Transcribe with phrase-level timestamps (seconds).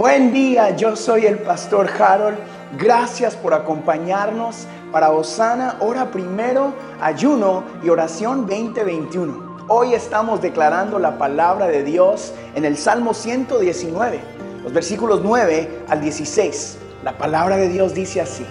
[0.00, 2.38] Buen día, yo soy el pastor Harold.
[2.78, 9.66] Gracias por acompañarnos para Osana, hora primero, ayuno y oración 2021.
[9.68, 14.20] Hoy estamos declarando la palabra de Dios en el Salmo 119,
[14.64, 16.78] los versículos 9 al 16.
[17.04, 18.46] La palabra de Dios dice así.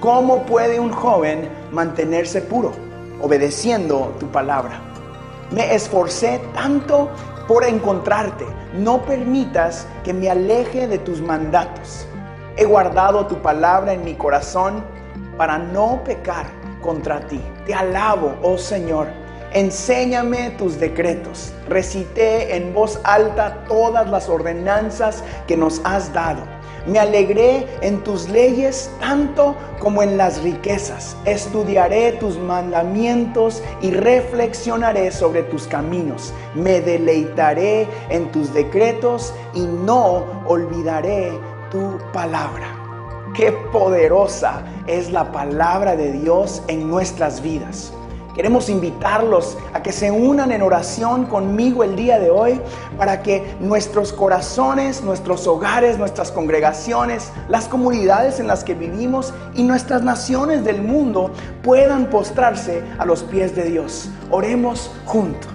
[0.00, 2.72] ¿Cómo puede un joven mantenerse puro?
[3.22, 4.80] Obedeciendo tu palabra.
[5.52, 7.10] Me esforcé tanto
[7.46, 8.46] por encontrarte.
[8.74, 12.06] No permitas que me aleje de tus mandatos.
[12.56, 14.84] He guardado tu palabra en mi corazón
[15.36, 16.46] para no pecar
[16.80, 17.40] contra ti.
[17.66, 19.23] Te alabo, oh Señor.
[19.54, 21.52] Enséñame tus decretos.
[21.68, 26.42] Recité en voz alta todas las ordenanzas que nos has dado
[26.86, 31.16] me alegré en tus leyes tanto como en las riquezas.
[31.24, 36.32] Estudiaré tus mandamientos y reflexionaré sobre tus caminos.
[36.54, 41.32] Me deleitaré en tus decretos y no olvidaré
[41.70, 42.66] tu palabra.
[43.34, 47.92] Qué poderosa es la palabra de Dios en nuestras vidas.
[48.34, 52.60] Queremos invitarlos a que se unan en oración conmigo el día de hoy
[52.98, 59.62] para que nuestros corazones, nuestros hogares, nuestras congregaciones, las comunidades en las que vivimos y
[59.62, 61.30] nuestras naciones del mundo
[61.62, 64.10] puedan postrarse a los pies de Dios.
[64.32, 65.52] Oremos juntos.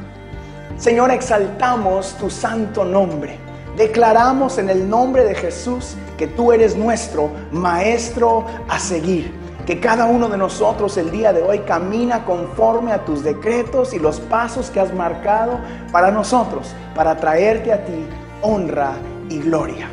[0.78, 3.38] Señor, exaltamos tu santo nombre.
[3.76, 9.39] Declaramos en el nombre de Jesús que tú eres nuestro maestro a seguir
[9.70, 14.00] que cada uno de nosotros el día de hoy camina conforme a tus decretos y
[14.00, 15.60] los pasos que has marcado
[15.92, 18.04] para nosotros, para traerte a ti
[18.42, 18.94] honra
[19.30, 19.88] y gloria.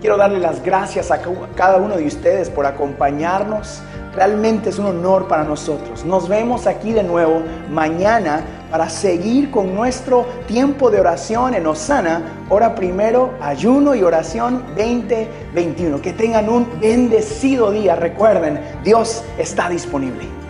[0.00, 1.20] Quiero darle las gracias a
[1.54, 3.80] cada uno de ustedes por acompañarnos.
[4.12, 6.04] Realmente es un honor para nosotros.
[6.04, 8.42] Nos vemos aquí de nuevo mañana
[8.72, 16.00] para seguir con nuestro tiempo de oración en Osana, hora primero, ayuno y oración 2021.
[16.00, 17.96] Que tengan un bendecido día.
[17.96, 20.41] Recuerden, Dios está disponible.